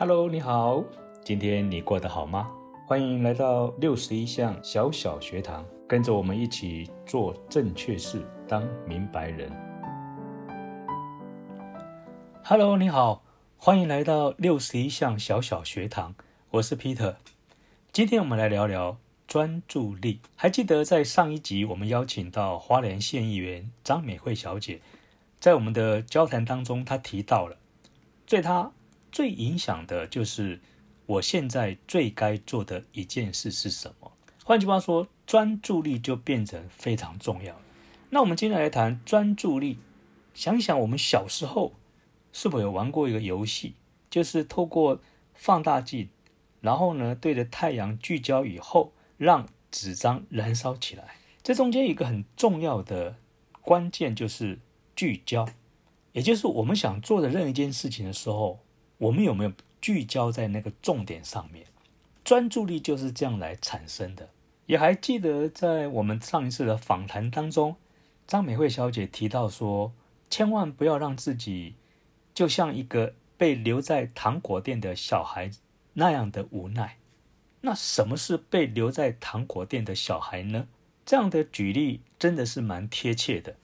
[0.00, 0.82] Hello，你好，
[1.22, 2.50] 今天你过得好吗？
[2.86, 9.52] 欢迎来到六十一项小小学堂，跟着我们一起做正确事，当明白人。
[12.42, 13.22] Hello，你好，
[13.58, 16.14] 欢迎来到六十一项小小学堂，
[16.52, 17.16] 我是 Peter。
[17.92, 18.96] 今天我们来聊聊
[19.26, 20.20] 专注力。
[20.34, 24.80] 还记得在上一集我们邀请到花莲县议员张美惠小姐，
[25.38, 27.58] 在我们的交谈当中，她提到了
[28.26, 28.72] 对她。
[29.10, 30.60] 最影响的就是
[31.06, 34.12] 我现在最该做的一件事是什么？
[34.44, 37.60] 换句话说，专注力就变成非常重要。
[38.10, 39.78] 那我们今天来谈专注力。
[40.32, 41.72] 想想我们小时候
[42.32, 43.74] 是否有玩过一个游戏，
[44.08, 45.00] 就是透过
[45.34, 46.08] 放大镜，
[46.60, 51.16] 然后呢对着太阳聚焦以后，让纸张燃烧起来。
[51.42, 53.16] 这中间一个很重要的
[53.60, 54.60] 关键就是
[54.94, 55.48] 聚焦，
[56.12, 58.60] 也就是我们想做的任一件事情的时候。
[59.00, 61.64] 我们有没有聚焦在那个重点上面？
[62.22, 64.28] 专注力就是这样来产生的。
[64.66, 67.76] 也还记得在我们上一次的访谈当中，
[68.26, 69.92] 张美惠小姐提到说，
[70.28, 71.76] 千万不要让自己
[72.34, 75.50] 就像一个被留在糖果店的小孩
[75.94, 76.98] 那样的无奈。
[77.62, 80.68] 那什么是被留在糖果店的小孩呢？
[81.06, 83.56] 这样的举例真的是蛮贴切的。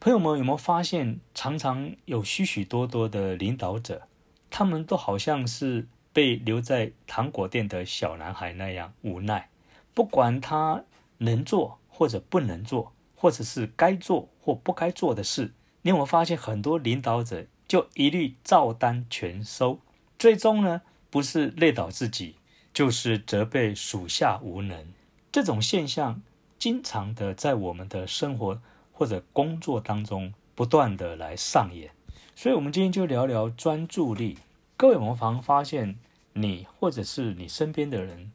[0.00, 4.08] 朋友们有没有发现，常常有许许多多的领导者？
[4.52, 9.48] 他们都好像是被留在糖果店的小男孩那样无奈，
[9.94, 10.84] 不管他
[11.16, 19.80] 能做或者不能做，或者是该做或不该做的事，你有没有发现很多领导者就一律照单全收，
[20.18, 22.36] 最终呢不是累倒自己，
[22.74, 24.86] 就是责备属下无能。
[25.32, 26.20] 这种现象
[26.58, 28.60] 经常的在我们的生活
[28.92, 31.90] 或者工作当中不断的来上演。
[32.34, 34.38] 所以，我们今天就聊聊专注力。
[34.76, 35.96] 各位，我们常发现，
[36.32, 38.32] 你或者是你身边的人，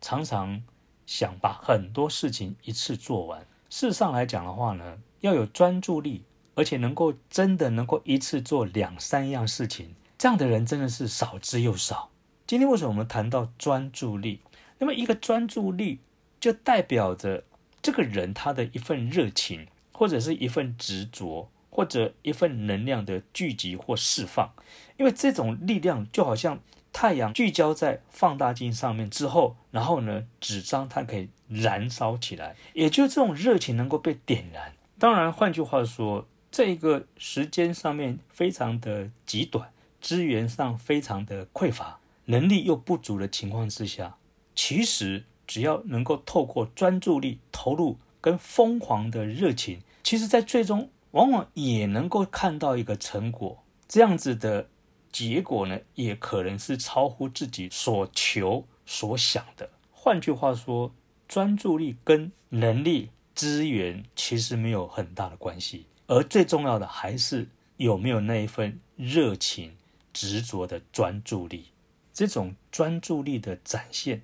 [0.00, 0.62] 常常
[1.06, 3.40] 想把很多事情一次做完。
[3.70, 12.10] 事实上来讲的话呢，要有专注力，而且能够真的能够一次做两三样事情，这样的人真的是少之又少。
[12.46, 14.40] 今天为什么我们谈到专注力？
[14.78, 15.98] 那么，一个专注力
[16.38, 17.42] 就代表着
[17.82, 21.50] 这个人他的一份热情，或者是一份执着。
[21.78, 24.50] 或者一份能量的聚集或释放，
[24.96, 26.58] 因为这种力量就好像
[26.92, 34.72] 太阳聚焦在放大镜上面之后，然后呢，纸张它可以燃烧起来，也就这种热情能够被点燃。
[34.98, 44.16] 当然，换句话说，这一个时间上面非常的极短，资源上非常的匮乏，能力又不足的情况之下，
[44.56, 50.90] 其实只要能够透过专注力投入跟疯狂的热情，其实在最终。
[51.12, 54.68] 往往也能够看到一个成果，这样子的
[55.10, 59.70] 结果呢，也可能是超乎自己所求所想的。
[59.90, 60.92] 换句话说，
[61.26, 67.48] 专注力跟能力、资源其实没有很大的关系，而最重要的还是
[67.78, 69.76] 有没有那一份热情、
[70.12, 71.68] 执着的专注力。
[72.12, 74.22] 这种专注力的展现，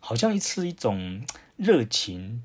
[0.00, 1.24] 好像一次一种
[1.56, 2.42] 热情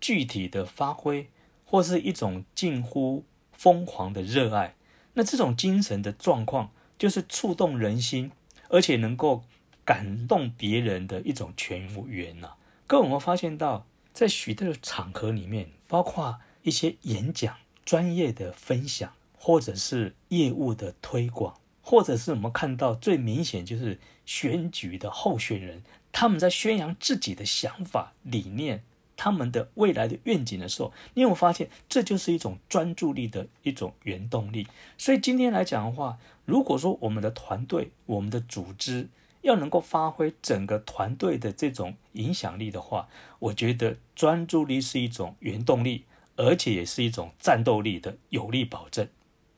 [0.00, 1.28] 具体的发挥。
[1.70, 4.74] 或是一种近乎疯狂的热爱，
[5.12, 8.32] 那这种精神的状况，就是触动人心，
[8.70, 9.44] 而且能够
[9.84, 12.54] 感动别人的一种泉源呐。
[12.86, 17.54] 各位，我们发现到，在许多的场合里面，包括一些演讲、
[17.84, 28.84] 专业的分享，或者是业务的推广，或者是我们看到最明显就是选举的候选人，他们在宣扬自己的想法理念。
[29.18, 34.66] 他们的未来的愿景的时候，你有发现这就是一种专注力的一种原动力。
[34.96, 39.08] 所以今天来讲的话，如果说我们的团队、我们的组织
[39.42, 43.08] 要能够发挥整个团队的这种影响力的话，
[43.40, 46.04] 我觉得专注力是一种原动力，
[46.36, 49.08] 而且也是一种战斗力的有力保证。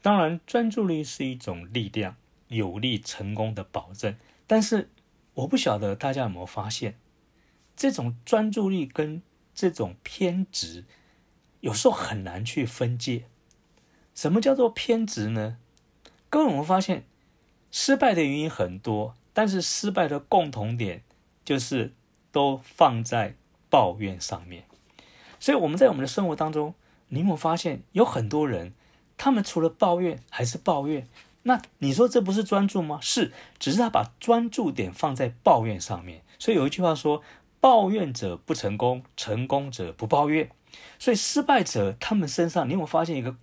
[0.00, 2.16] 当然，专注力是一种力量，
[2.48, 4.16] 有力成功的保证。
[4.46, 4.88] 但是，
[5.34, 6.96] 我不晓得大家有没有发现，
[7.76, 9.20] 这种专注力跟
[9.54, 10.84] 这种偏执
[11.60, 13.24] 有时候很难去分界。
[14.14, 15.58] 什么叫做偏执呢？
[16.28, 17.04] 各位，我们发现
[17.70, 21.02] 失败的原因很多，但是失败的共同点
[21.44, 21.92] 就是
[22.32, 23.34] 都放在
[23.68, 24.64] 抱怨上面。
[25.38, 26.74] 所以我们在我们的生活当中，
[27.08, 28.74] 你有没有发现有很多人，
[29.16, 31.08] 他们除了抱怨还是抱怨？
[31.44, 32.98] 那你说这不是专注吗？
[33.00, 36.22] 是，只是他把专注点放在抱怨上面。
[36.38, 37.22] 所以有一句话说。
[37.60, 40.50] 抱怨者不成功，成功者不抱怨。
[40.98, 43.36] 所以失败者他们身上，你有没有发现一个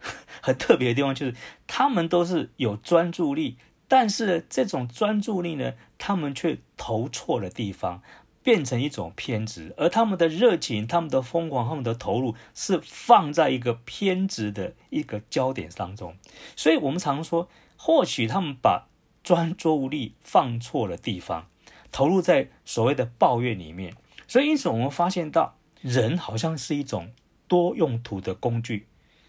[0.42, 1.14] 很特别的地方？
[1.14, 1.34] 就是
[1.66, 3.56] 他们都是有专注力，
[3.86, 8.02] 但是这种专注力呢，他们却投错了地方，
[8.42, 16.16] 变成一种偏执，而他们的热情、他们的疯狂、他们的投入是放在一个偏执的一个焦点当中。
[16.56, 18.88] 所以，我们常说，或许他们把
[19.22, 21.48] 专注力放错了地方，
[21.90, 23.94] 投入在所谓的抱怨里面。
[24.26, 27.12] 所以，因此我们发现到，人好像是一种
[27.48, 28.86] 多用途的工具。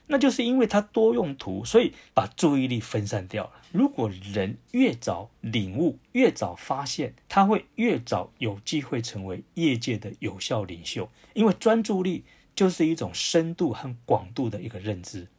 [0.08, 3.52] 那就是因为它多用途，所以把注意力分散掉了。
[3.72, 11.10] 如果人越早领悟、越早发现，他会越早有机会成为业界的有效领袖。
[11.34, 15.30] 因为专注力就是一种深度和广度的一个认知。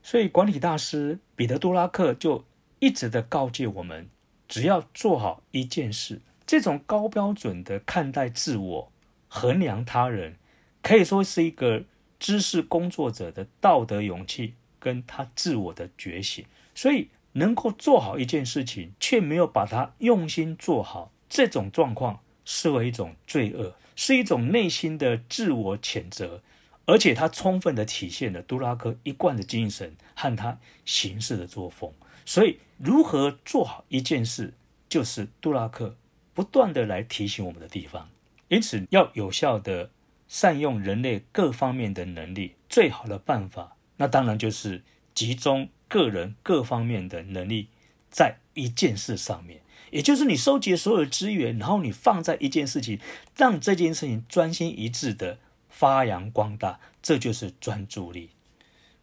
[0.00, 2.44] 所以，管理大师彼得·杜拉克就
[2.78, 4.08] 一直的告诫我们：
[4.46, 6.20] 只要做好一件事，
[6.54, 8.92] 这种高标准的看待自我、
[9.26, 10.36] 衡量他人，
[10.82, 11.82] 可以说是一个。
[12.20, 26.40] 知识工作者的道德勇气跟他自我的觉醒，所以能够做好一件事情，却没有把它用心做好，这种状况视为一种罪恶，是一种内心的自我谴责，
[26.86, 31.92] 而且它充分的体现了杜拉克一贯的精神和他行事的作风。
[32.24, 34.54] 所以，如何做好一件事，
[34.88, 35.96] 就是杜拉克
[36.34, 38.10] 不断的来提醒我们的地方。
[38.48, 39.90] 因此，要有效的。
[40.26, 44.82] 善用人类各方面的能力，最好的办法，那当然就是
[45.12, 47.68] 集中个人各方面的能力
[48.10, 49.60] 在一件事上面，
[49.90, 52.98] 也就是你收集所有资源，然后你放在一件事情，
[53.36, 55.38] 让这件事情专心一致的
[55.68, 58.30] 发扬光大，这就是专注力。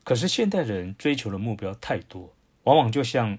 [0.03, 2.33] 可是现代人追求的目标太多，
[2.63, 3.37] 往往就像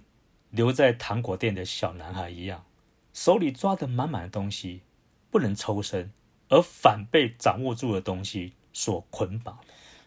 [0.50, 2.64] 留在糖果店的小男孩一样，
[3.12, 4.82] 手里抓的满满的东西，
[5.30, 6.12] 不能抽身。
[6.48, 9.58] 而反被掌握住的东西所捆绑，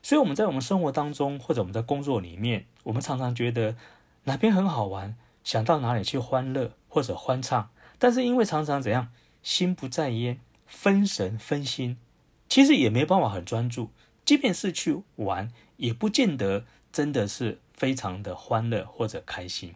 [0.04, 3.76] 所以我们在我们生活当中，或者我们在工作里面，我们常常觉得
[4.26, 9.12] 哪边很好玩，想到哪里去欢乐或者欢唱，但是因为常常怎样，
[9.42, 11.98] 心不在焉，分神分心，
[12.48, 13.90] 其实也没办法很专注。
[14.24, 19.74] 即便是去玩，也不见得真的是非常的欢乐或者开心。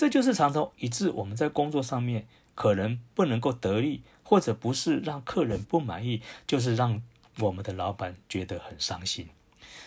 [0.00, 4.02] 这就是常常以致我们在工作上面可能不能够得力。
[4.22, 7.02] 或者不是让客人不满意，就是让
[7.40, 9.26] 我们的老板觉得很伤心。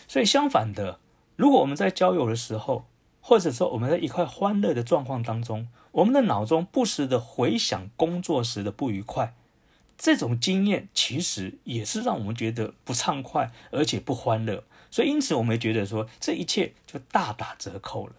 [0.06, 1.00] 所以相反的，
[1.38, 2.86] 如果我们在交友的时候，
[3.22, 9.34] 或者说我们在一块欢乐的状况当中，我们的脑中不时的回想工作时的不愉快，
[9.98, 14.66] 这种经验其实也是让我们觉得不畅快，而且不欢乐。
[14.92, 18.14] 所以因此，我们觉得说这一切就大打折扣了。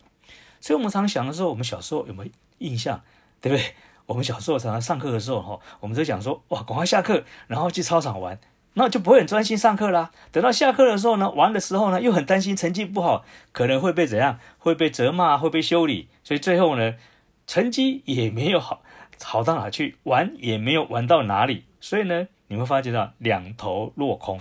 [0.64, 3.02] 所以我们常想的时候，我们小时候有没有印象，
[3.38, 3.74] 对不对？
[4.06, 8.38] 我们小时候常常上课的时候，哈，我们就讲说，哇，赶快下课，然后去操场玩，
[8.72, 10.10] 那就不会很专心上课啦。
[10.32, 16.94] 等到下课的时候呢，玩的时候呢，又很担心成绩不好，可能会被怎样，会被责骂，会被修理，所以最后呢，
[17.46, 18.80] 成绩也没有好，
[19.22, 21.64] 好到哪去，玩也没有玩到哪里。
[21.78, 24.40] 所以呢，你会发觉到两头落空。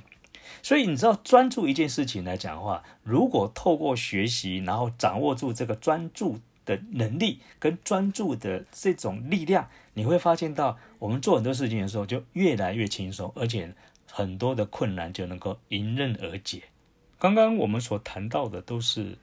[0.62, 6.40] 所以你知道，专注一件事情来讲的话，如果透过学习，然后掌握住这个专注。
[6.66, 13.76] 的能力跟专注的这种力量，你会发现到我们做很多事情的时候就越来越轻松，而且
[14.10, 16.64] 很多的困难就能够迎刃而解。
[17.20, 19.18] 刚刚我们所谈到的都是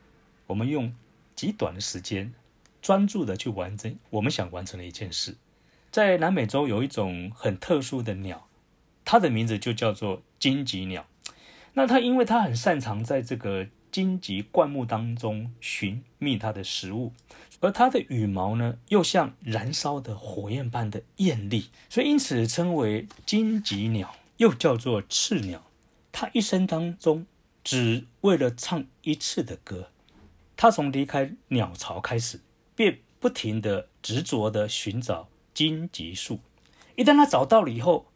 [0.48, 0.94] 我们用
[1.34, 2.34] 极短的时间
[2.82, 5.34] 专注的去完成我们想完成的一件事。
[5.90, 8.48] 在南美洲有一种很特殊的鸟，
[9.02, 11.06] 它的名字就叫做荆棘鸟。
[11.74, 17.12] 那它因为它很擅长在这个荆棘灌木当中寻觅它的食物，
[17.60, 25.64] 而它的羽毛呢，又像燃烧的火焰般的艳丽，所以因此称为荆棘鸟，又叫做赤鸟。
[26.12, 27.26] 它一生当中
[27.62, 29.90] 只为了唱一次的歌。
[30.56, 32.40] 它从离开鸟巢开始，
[32.74, 36.40] 便不停的执着的寻找荆棘树。
[36.96, 38.06] 一旦它找到了以后，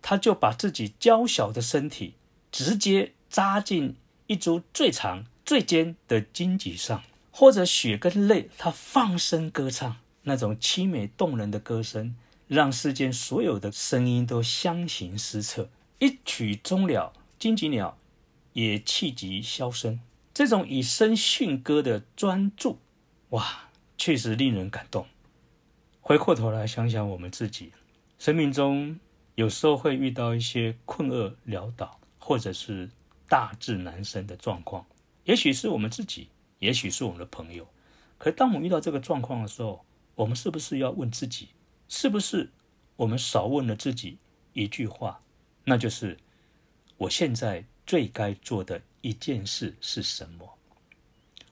[0.00, 2.14] 它就把自己娇小的身体
[2.50, 3.96] 直接扎进。
[4.26, 7.02] 一株最长、最尖的荆棘上，
[7.32, 12.14] 或者血跟泪，他放声歌唱，那种凄美动人的歌声，
[12.46, 15.68] 让世间所有的声音都相形失色。
[15.98, 17.98] 一曲终了，荆棘鸟
[18.52, 19.98] 也气急消声。
[20.32, 22.78] 这种以声训歌的专注，
[23.30, 25.08] 哇，确实令人感动。
[26.00, 27.72] 回过头来想想我们自己，
[28.16, 29.00] 生命中
[29.34, 31.98] 有时候会遇到一些困厄潦倒，
[32.30, 32.88] 或者是。
[33.28, 34.84] 大致男生的状况，
[35.22, 37.64] 也许是我们自己，也许是我们的朋友。
[38.18, 39.84] 可当我们遇到这个状况的时候，
[40.16, 41.50] 我们是不是要问自己，
[41.88, 42.50] 是不是
[42.96, 44.18] 我们少问了自己
[44.52, 45.22] 一句话，
[45.62, 46.18] 那就是
[46.96, 50.58] 我现在最该做的一件事是什么？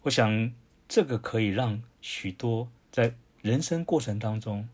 [0.03, 0.53] 我想
[0.89, 4.69] 这个可以让许多在人生过程当中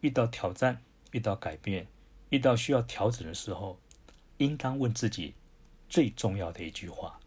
[0.00, 1.86] 遇到挑战、遇到改变、
[2.30, 3.78] 遇到需要调整的时候，
[4.38, 5.34] 应当问自己
[5.88, 7.18] 最重要的一句话。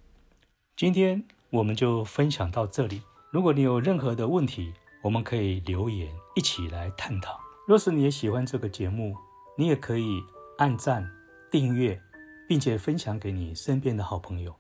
[0.76, 3.02] 今天我们就分享到这里。
[3.32, 7.40] 如果你有任何的问题，我们可以留言一起来探讨。
[7.68, 9.16] 若是你也喜欢这个节目，
[9.58, 10.22] 你也可以
[10.58, 11.10] 按赞、
[11.50, 12.02] 订阅，
[12.48, 14.56] 并且分享给你身边的好朋友。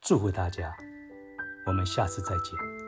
[0.00, 0.74] 祝福大家，
[1.66, 2.79] 我们下次再见。